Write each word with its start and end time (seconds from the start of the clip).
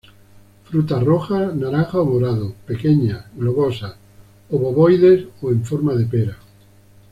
Fruta 0.63 0.99
roja, 0.99 1.51
naranja 1.55 1.99
o 2.01 2.05
morado, 2.05 2.55
pequeñas, 2.65 3.23
globosas, 3.35 3.93
obovoides, 4.49 5.27
o 5.43 5.51
en 5.51 5.61
forma 5.63 5.93
de 5.93 6.05
pera. 6.07 6.37